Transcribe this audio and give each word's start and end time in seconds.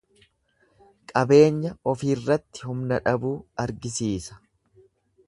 Qabeenya 1.11 1.73
ofiirratti 1.93 2.65
humna 2.71 3.01
dhabuu 3.09 3.35
argisiisa. 3.67 4.41